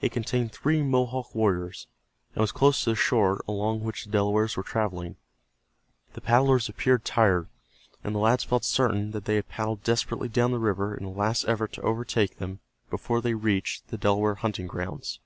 It 0.00 0.12
contained 0.12 0.52
three 0.52 0.80
Mohawk 0.80 1.34
warriors, 1.34 1.88
and 2.36 2.40
was 2.40 2.52
close 2.52 2.84
to 2.84 2.90
the 2.90 2.94
shore 2.94 3.42
along 3.48 3.80
which 3.80 4.04
the 4.04 4.12
Delawares 4.12 4.56
were 4.56 4.62
traveling. 4.62 5.16
The 6.12 6.20
paddlers 6.20 6.68
appeared 6.68 7.04
tired, 7.04 7.48
and 8.04 8.14
the 8.14 8.20
lads 8.20 8.44
felt 8.44 8.62
certain 8.64 9.10
that 9.10 9.24
they 9.24 9.34
had 9.34 9.48
paddled 9.48 9.82
desperately 9.82 10.28
down 10.28 10.52
the 10.52 10.60
river 10.60 10.94
in 10.94 11.04
a 11.04 11.10
last 11.10 11.46
effort 11.48 11.72
to 11.72 11.82
overtake 11.82 12.38
them 12.38 12.60
before 12.90 13.20
they 13.20 13.34
reached 13.34 13.88
the 13.88 13.98
Delaware 13.98 14.36
hunting 14.36 14.68
grounds. 14.68 15.18